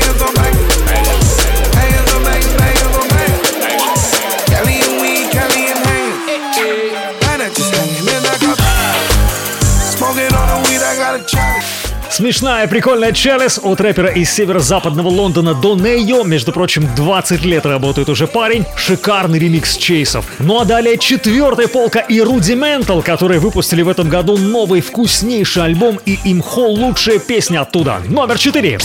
[12.17, 16.23] Смешная, прикольная челлес от рэпера из северо-западного Лондона Донейо.
[16.23, 18.65] Между прочим, 20 лет работает уже парень.
[18.75, 20.25] Шикарный ремикс Чейсов.
[20.39, 25.99] Ну а далее четвертая полка и Rudimental, которые выпустили в этом году новый вкуснейший альбом
[26.07, 28.01] и имхо лучшая песня оттуда.
[28.09, 28.79] Номер четыре.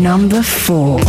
[0.00, 1.00] Number four.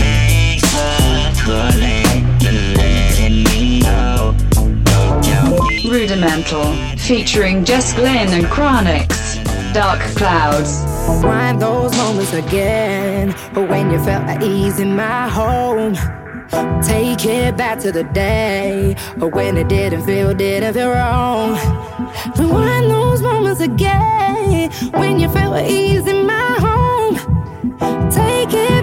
[5.89, 9.08] Rudimental, featuring Jess Glynn and Chronix.
[9.74, 10.97] Dark Clouds.
[11.08, 15.95] Find those moments again when you felt at ease in my home.
[16.84, 21.58] Take it back to the day when it didn't feel, didn't feel wrong.
[22.38, 27.16] Rewind those moments again when you felt at ease in my home.
[28.12, 28.77] Take it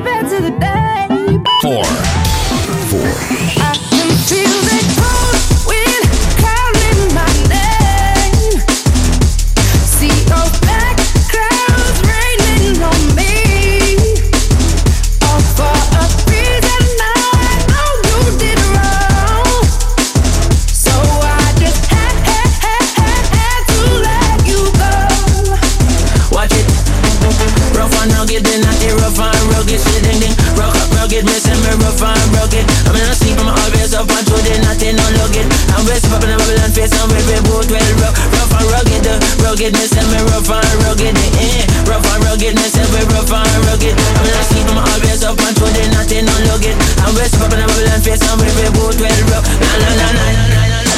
[34.45, 35.49] up and to the nothing.
[35.73, 38.17] I'm best up in a Babylon face, with me both well rough.
[38.37, 41.15] Rough and rugged, the rugged, missing me rough and rugged.
[41.41, 43.95] Eh, rough and rugged, missing me rough and rugged.
[43.97, 46.29] I'm in a sleep, I'm always up and to the nothing.
[46.29, 49.47] I'm best up in a Babylon face, with me both well rough.
[49.61, 50.95] Na na na na na na na.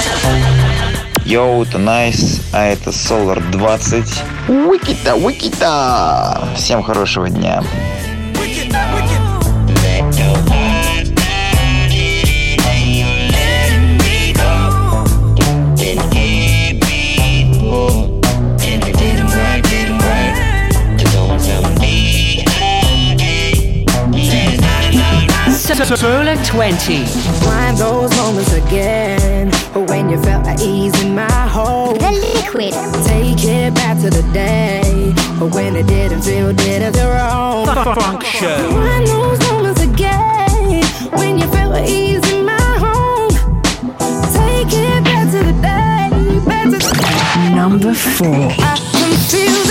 [1.27, 4.23] Йоу, это Найс, а это Solar 20.
[4.49, 6.49] Уикита, уикита!
[6.55, 7.65] Всем хорошего дня.
[26.45, 27.05] 20.
[27.45, 29.51] Find those moments again
[29.89, 31.99] when you felt at ease in my home.
[31.99, 32.72] The liquid.
[33.07, 37.66] Take it back to the day when it didn't feel, didn't feel wrong.
[37.66, 38.70] Funk Show.
[38.70, 40.82] Find those moments again
[41.12, 43.30] when you felt at ease in my home.
[44.32, 48.26] Take it back to the day, back to the Number four.
[48.26, 49.66] I can feel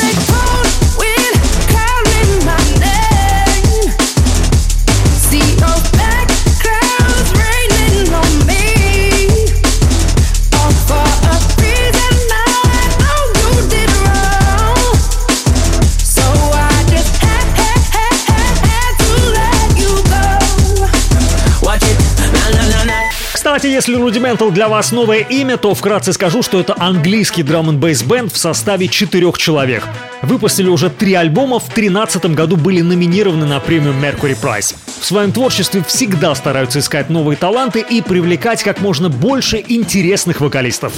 [23.66, 27.80] Кстати, если Rudimental для вас новое имя, то вкратце скажу, что это английский драм н
[27.80, 29.84] бейс бенд в составе четырех человек.
[30.22, 34.76] Выпустили уже три альбома, в 2013 году были номинированы на премию Mercury Prize.
[35.02, 40.94] В своем творчестве всегда стараются искать новые таланты и привлекать как можно больше интересных вокалистов.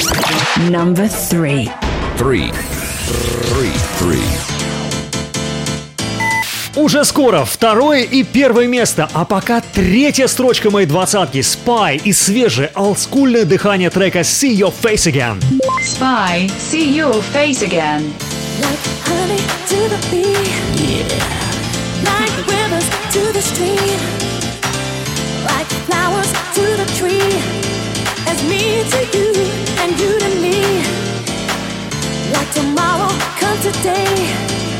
[0.67, 1.71] Number three.
[2.19, 2.53] Three.
[3.49, 3.71] Three.
[3.97, 4.56] Three.
[6.77, 12.69] Уже скоро второе и первое место, а пока третья строчка моей двадцатки Spy и свежее
[12.75, 15.41] олдскульное дыхание трека See Your Face Again.
[15.81, 18.03] Spy, See Your Face Again.
[18.61, 20.37] Like honey to the bee,
[20.75, 21.37] yeah.
[22.05, 23.99] like rivers to the stream,
[25.45, 27.41] like flowers to the tree,
[28.27, 29.33] as me to you
[29.81, 30.61] and you to me,
[32.31, 33.09] like tomorrow
[33.39, 34.76] come today.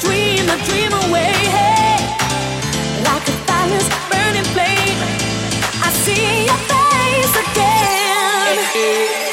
[0.00, 1.32] Dream away.
[1.56, 1.98] Hey,
[3.04, 5.00] like a fire's burning flame.
[5.82, 9.31] I see your face again.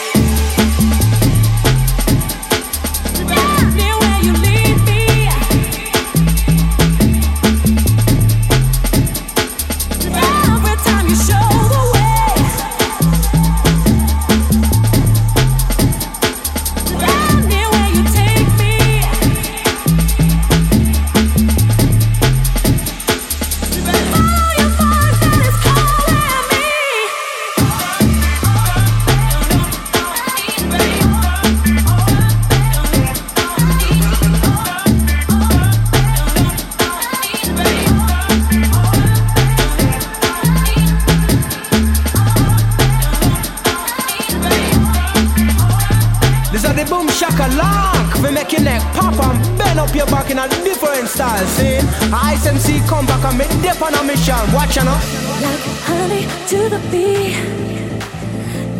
[51.42, 54.36] Ice MC come back and make dip on a mission.
[54.52, 54.92] Watch know.
[55.40, 57.34] Like honey to the bee,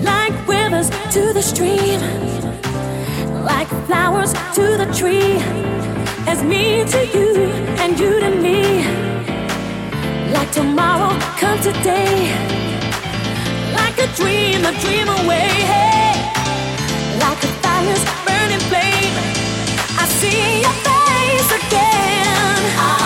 [0.04, 2.02] like rivers to the stream,
[3.46, 5.38] like flowers to the tree,
[6.28, 7.48] as me to you
[7.80, 8.84] and you to me.
[10.34, 12.28] Like tomorrow come today,
[13.74, 15.48] like a dream, a dream away.
[15.72, 16.12] Hey,
[17.24, 19.16] like a fire's burning flame.
[19.98, 20.89] I see your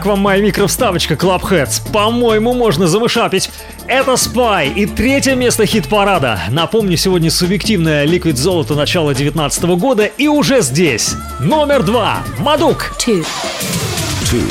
[0.00, 1.92] Как вам моя микровставочка Clubheads?
[1.92, 3.50] По-моему, можно замышапить.
[3.86, 6.40] Это Spy и третье место хит-парада.
[6.48, 11.16] Напомню, сегодня субъективное Liquid золото начала 19 года и уже здесь.
[11.38, 12.20] Номер два.
[12.38, 12.94] Мадук.
[12.98, 13.26] Two.
[14.22, 14.42] Two.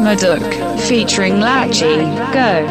[0.00, 0.42] Maduk,
[0.88, 2.08] featuring Lachi.
[2.32, 2.66] Go.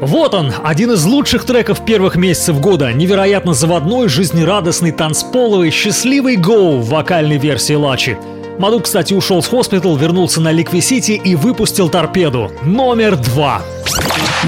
[0.00, 2.92] Вот он, один из лучших треков первых месяцев года.
[2.92, 8.16] Невероятно заводной, жизнерадостный, танцполовый, счастливый гоу в вокальной версии Лачи.
[8.60, 12.52] Маду, кстати, ушел с хоспитал, вернулся на Ликви Сити и выпустил торпеду.
[12.62, 13.62] Номер два.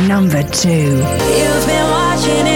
[0.07, 1.01] Number two.
[1.01, 2.51] You've been watching it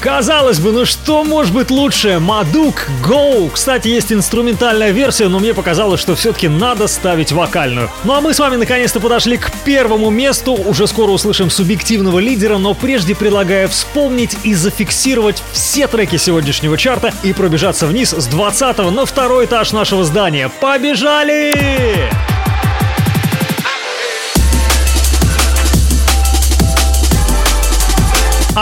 [0.00, 2.20] Казалось бы, ну что может быть лучше?
[2.20, 3.50] Мадук Go.
[3.52, 7.90] Кстати, есть инструментальная версия, но мне показалось, что все-таки надо ставить вокальную.
[8.04, 10.54] Ну а мы с вами наконец-то подошли к первому месту.
[10.54, 17.12] Уже скоро услышим субъективного лидера, но прежде предлагаю вспомнить и зафиксировать все треки сегодняшнего чарта
[17.22, 20.50] и пробежаться вниз с 20 на второй этаж нашего здания.
[20.60, 22.10] Побежали!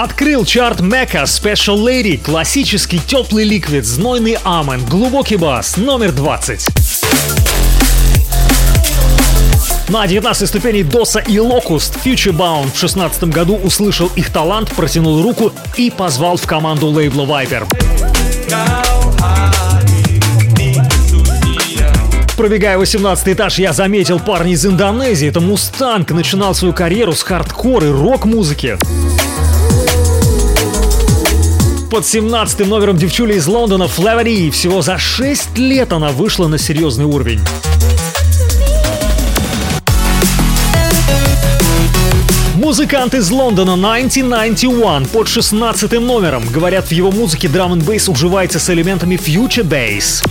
[0.01, 6.69] Открыл чарт Мека Special Lady, классический теплый liquid, знойный амен, глубокий бас, номер 20.
[9.89, 15.53] На 19 ступени Dossa и Locuzzed Futurebound в 16 году услышал их талант, протянул руку
[15.77, 17.67] и позвал в команду лейбла Viper.
[22.37, 25.27] Пробегая 18 этаж, я заметил парня из Индонезии.
[25.27, 28.79] Это Мустанг начинал свою карьеру с хардкор и рок-музыки.
[31.91, 34.51] Под 17 номером девчули из Лондона Флавери.
[34.51, 37.41] Всего за 6 лет она вышла на серьезный уровень.
[42.55, 46.45] Музыкант из Лондона 1991 под 16 номером.
[46.51, 50.23] Говорят, в его музыке драм н бейс уживается с элементами фьючер бейс.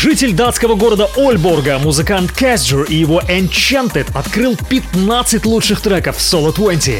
[0.00, 6.54] Житель датского города Ольборга, музыкант Кэсджер и его Enchanted открыл 15 лучших треков в Solo
[6.54, 6.94] 20.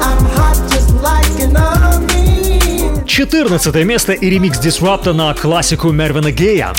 [0.00, 3.04] I'm hot just like an oven.
[3.04, 6.72] 14 место и ремикс Disrupta на классику Мервина Гея.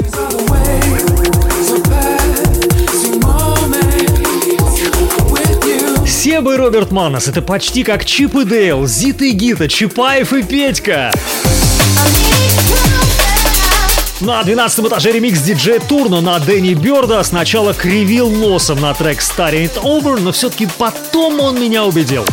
[6.08, 10.42] Себа и Роберт Маннес— это почти как Чип и Дейл, Зита и Гита, Чапаев и
[10.42, 11.12] Петька.
[14.20, 19.66] На 12 этаже ремикс диджея Турно на Дэнни Бёрда сначала кривил носом на трек Starting
[19.66, 22.26] It Over, но все-таки потом он меня убедил.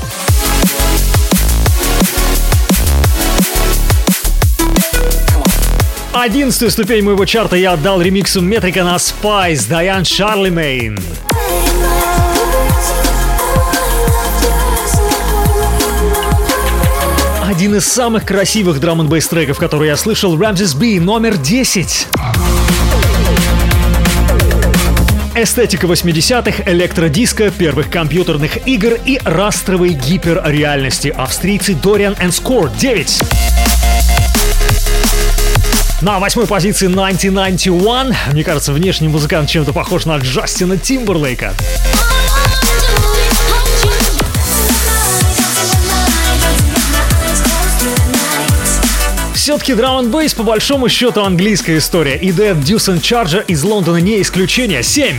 [6.15, 10.99] Одиннадцатую ступень моего чарта я отдал ремиксу Метрика на Spice Дайан Шарлемейн.
[17.55, 22.09] Один из самых красивых драм н треков, который я слышал, Ramses B, номер 10.
[25.37, 31.15] Эстетика 80-х, электродиско, первых компьютерных игр и растровой гиперреальности.
[31.17, 33.23] Австрийцы Дориан и Скор 9.
[36.01, 38.33] На восьмой позиции 1991.
[38.33, 41.55] Мне кажется, внешний музыкант чем-то похож на Джастина Тимберлейка.
[49.45, 52.17] Все-таки н бейс по большому счету английская история.
[52.17, 54.83] И Dead Deuce and Charger из Лондона не исключение.
[54.83, 55.19] 7.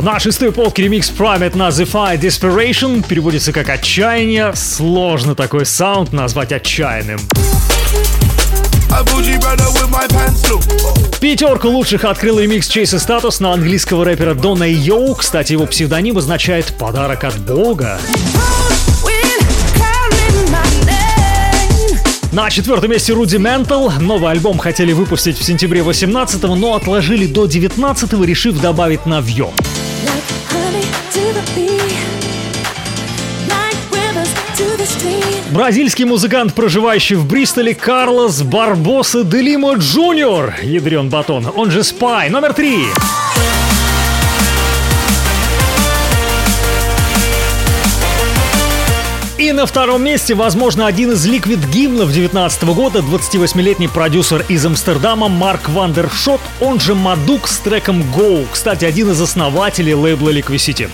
[0.00, 4.52] На шестой полке ремикс Private на The Fire Desperation переводится как «отчаяние».
[4.54, 7.18] Сложно такой саунд назвать отчаянным.
[11.22, 15.14] Пятерку лучших открыл ремикс Chase & Status на английского рэпера Donae'o.
[15.14, 17.98] Кстати, его псевдоним означает «подарок от Бога».
[22.32, 23.92] На четвертом месте Rudimental.
[24.00, 29.50] Новый альбом хотели выпустить в сентябре 18-го, но отложили до 19-го, решив добавить новье.
[35.50, 42.54] Бразильский музыкант, проживающий в Бристоле, Карлос Барбоса Делимо Джуниор, ядрен батон, он же S.P.Y, номер
[42.54, 42.86] три.
[49.52, 55.68] На втором месте, возможно, один из ликвид гимнов 19 года, 28-летний продюсер из Амстердама Марк
[55.68, 60.88] Вандершот, он же Мадук с треком Go, кстати, один из основателей лейбла Liquid City.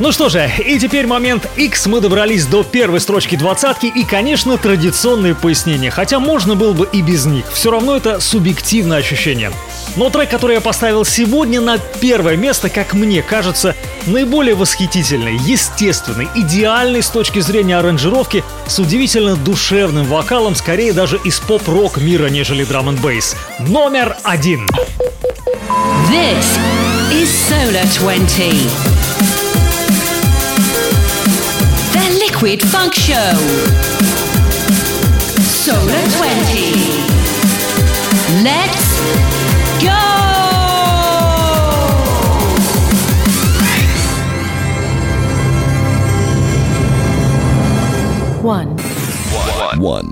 [0.00, 4.56] Ну что же, и теперь момент X, мы добрались до первой строчки двадцатки и, конечно,
[4.56, 9.52] традиционные пояснения, хотя можно было бы и без них, все равно это субъективное ощущение.
[9.96, 13.76] Но трек, который я поставил сегодня на первое место, как мне кажется,
[14.06, 21.40] наиболее восхитительный, естественный, идеальный с точки зрения аранжировки, с удивительно душевным вокалом, скорее даже из
[21.40, 23.36] поп-рок мира, нежели драм н бейс.
[23.58, 24.66] Номер один.
[26.08, 26.58] This
[27.12, 28.99] is Solar 20.
[32.42, 33.32] Liquid Funk Show.
[35.42, 36.72] Solar 20.
[38.42, 38.88] Let's
[39.84, 40.00] go!
[48.40, 48.78] One.
[49.78, 50.10] One.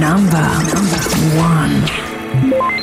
[0.00, 0.48] Number
[1.38, 1.84] one.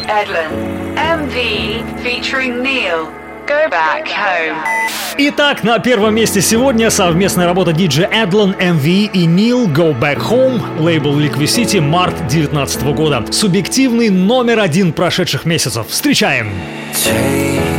[0.08, 3.08] Edlin, MV featuring Neil.
[3.46, 5.01] Go back home.
[5.18, 10.80] Итак, на первом месте сегодня совместная работа диджея Эдлон, MV и Neil Go Back Home,
[10.80, 13.26] лейбл Liquid City, март 2019 года.
[13.32, 15.88] Субъективный номер один прошедших месяцев.
[15.90, 16.52] Встречаем!
[16.94, 17.71] Take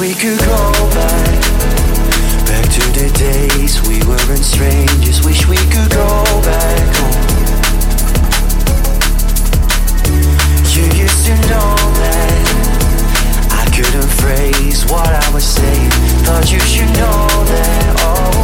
[0.00, 1.42] We could go back.
[2.46, 5.26] Back to the days we weren't strangers.
[5.26, 7.18] Wish we could go back home.
[10.70, 12.46] You used to know that
[13.50, 15.90] I couldn't phrase what I was saying.
[16.22, 17.98] Thought you should know that.
[17.98, 18.38] Oh,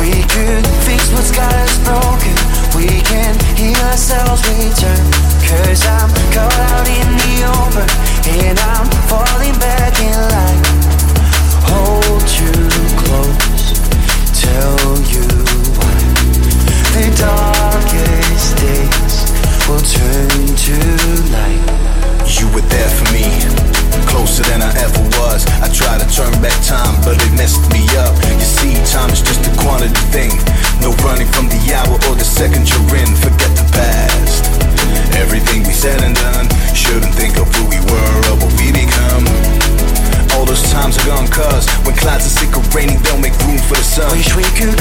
[0.00, 2.32] we could fix what's got us broken.
[2.72, 5.04] We can heal ourselves, return.
[5.46, 10.62] Cause I'm caught out in the open and I'm falling back in line.
[11.70, 12.54] Hold you
[12.98, 13.78] close,
[14.34, 15.26] tell you
[15.78, 15.96] why.
[16.94, 19.16] The darkest days
[19.68, 20.76] will turn to
[21.30, 21.62] light.
[22.26, 23.26] You were there for me,
[24.10, 25.46] closer than I ever was.
[25.62, 28.14] I tried to turn back time, but it messed me up.
[28.26, 30.32] You see, time is just a quantity thing.
[30.80, 33.14] No running from the hour or the second you're in.
[33.16, 34.45] Forget the past.
[35.16, 36.46] Everything we said and done.
[36.74, 39.24] Shouldn't think of who we were or what we become.
[40.36, 43.56] All those times are gone, cause when clouds are sick of raining, they'll make room
[43.56, 44.12] for the sun.
[44.12, 44.75] Wish we could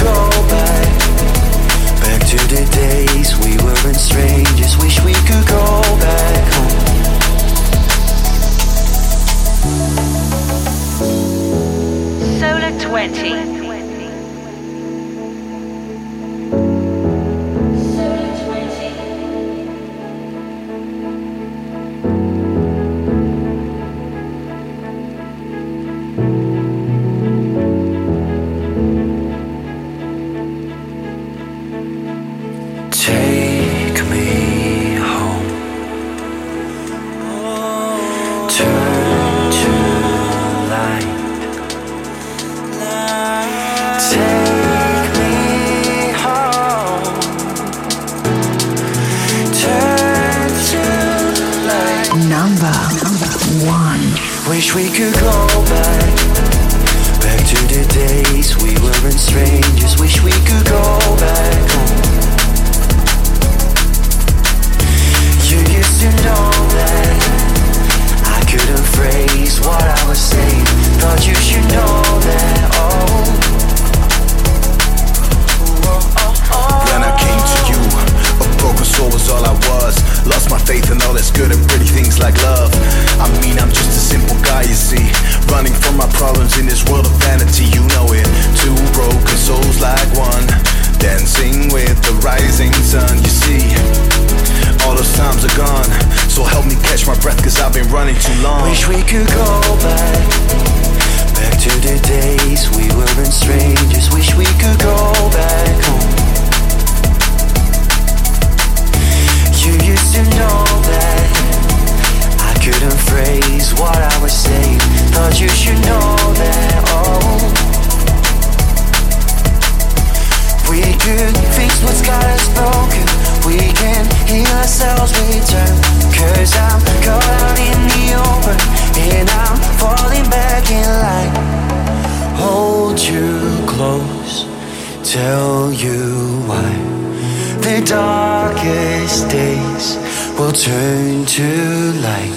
[141.16, 142.36] into light.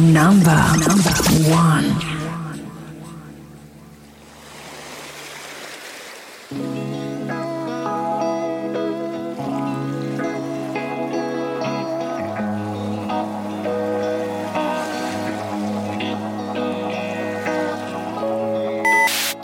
[0.00, 1.14] Number, number
[1.50, 2.23] one.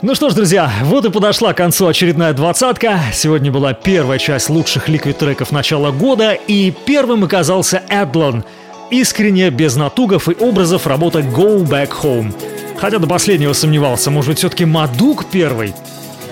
[0.03, 2.99] Ну что ж, друзья, вот и подошла к концу очередная двадцатка.
[3.13, 8.43] Сегодня была первая часть лучших ликвид треков начала года, и первым оказался Эдлон.
[8.89, 12.33] Искренне, без натугов и образов работа Go Back Home.
[12.79, 15.75] Хотя до последнего сомневался, может быть, все-таки Мадук первый?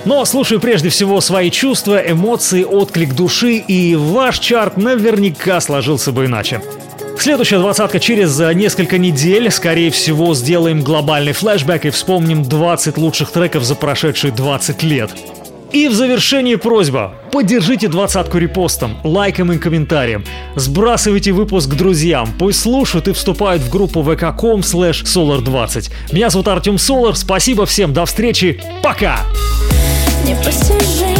[0.04, 6.26] Но слушаю прежде всего свои чувства, эмоции, отклик души, и ваш чарт наверняка сложился бы
[6.26, 6.60] иначе.
[7.20, 9.52] Следующая двадцатка через э, несколько недель.
[9.52, 15.12] Скорее всего, сделаем глобальный флешбэк и вспомним 20 лучших треков за прошедшие 20 лет.
[15.74, 17.14] И в завершении просьба.
[17.32, 20.24] Поддержите двадцатку репостом, лайком и комментарием.
[20.56, 22.30] Сбрасывайте выпуск друзьям.
[22.40, 25.92] Пусть слушают и вступают в группу vk.com slash solar20.
[26.14, 27.16] Меня зовут Артем Солар.
[27.16, 27.94] Спасибо всем.
[27.94, 28.64] До встречи.
[28.82, 29.20] Пока!
[30.26, 31.19] Далека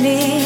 [0.00, 0.37] Если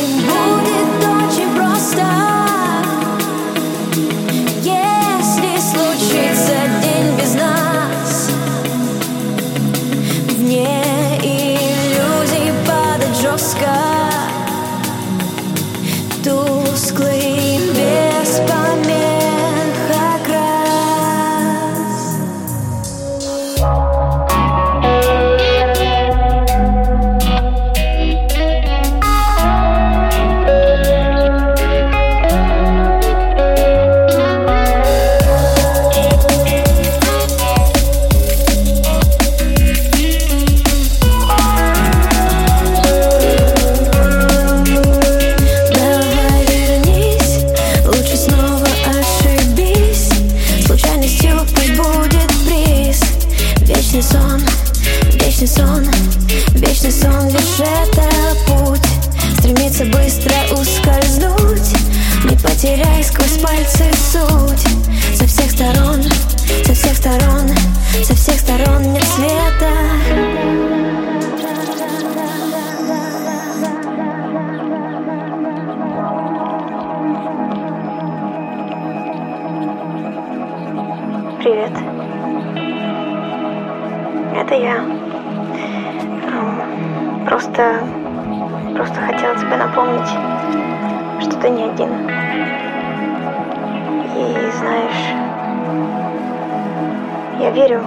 [97.63, 97.81] верю.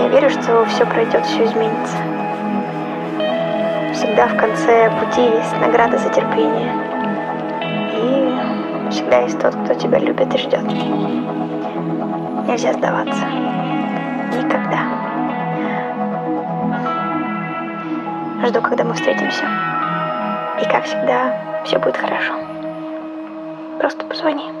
[0.00, 1.96] Я верю, что все пройдет, все изменится.
[3.94, 6.72] Всегда в конце пути есть награда за терпение.
[7.94, 10.62] И всегда есть тот, кто тебя любит и ждет.
[12.46, 13.26] Нельзя сдаваться.
[14.36, 14.78] Никогда.
[18.46, 19.44] Жду, когда мы встретимся.
[20.62, 22.34] И как всегда, все будет хорошо.
[23.80, 24.57] Просто позвони.